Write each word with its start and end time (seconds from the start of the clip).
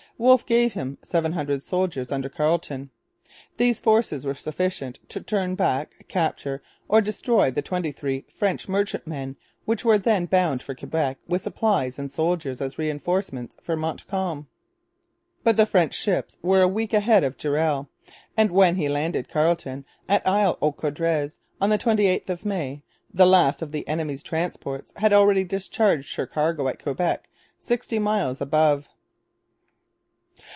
Wolfe 0.17 0.45
gave 0.45 0.73
him 0.73 0.99
seven 1.01 1.31
hundred 1.31 1.63
soldiers 1.63 2.11
under 2.11 2.29
Carleton. 2.29 2.91
These 3.57 3.79
forces 3.79 4.23
were 4.23 4.35
sufficient 4.35 4.99
to 5.09 5.19
turn 5.19 5.55
back, 5.55 6.05
capture, 6.07 6.61
or 6.87 7.01
destroy 7.01 7.49
the 7.49 7.63
twenty 7.63 7.91
three 7.91 8.25
French 8.31 8.69
merchantmen 8.69 9.35
which 9.65 9.83
were 9.83 9.97
then 9.97 10.27
bound 10.27 10.61
for 10.61 10.75
Quebec 10.75 11.17
with 11.27 11.41
supplies 11.41 11.97
and 11.97 12.11
soldiers 12.11 12.61
as 12.61 12.77
reinforcements 12.77 13.55
for 13.63 13.75
Montcalm. 13.75 14.45
But 15.43 15.57
the 15.57 15.65
French 15.65 15.95
ships 15.95 16.37
were 16.43 16.61
a 16.61 16.67
week 16.67 16.93
ahead 16.93 17.23
of 17.23 17.35
Durell; 17.35 17.89
and, 18.37 18.51
when 18.51 18.75
he 18.75 18.87
landed 18.87 19.27
Carleton 19.27 19.85
at 20.07 20.21
Isle 20.27 20.55
aux 20.61 20.71
Coudres 20.71 21.39
on 21.59 21.71
the 21.71 21.79
28th 21.79 22.29
of 22.29 22.45
May, 22.45 22.83
the 23.11 23.25
last 23.25 23.63
of 23.63 23.71
the 23.71 23.87
enemy's 23.87 24.21
transports 24.21 24.93
had 24.97 25.13
already 25.13 25.43
discharged 25.43 26.15
her 26.17 26.27
cargo 26.27 26.67
at 26.67 26.79
Quebec, 26.83 27.27
sixty 27.59 27.97
miles 27.97 28.39
above. 28.39 28.87